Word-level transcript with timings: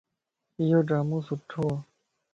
ايوڊرامو 0.59 1.17
سڻھوَ 1.27 1.69